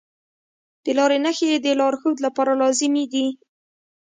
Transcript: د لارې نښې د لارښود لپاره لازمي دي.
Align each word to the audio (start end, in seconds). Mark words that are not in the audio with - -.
د 0.83 0.85
لارې 0.97 1.17
نښې 1.25 1.49
د 1.65 1.67
لارښود 1.79 2.17
لپاره 2.25 2.51
لازمي 2.61 3.05
دي. 3.13 3.27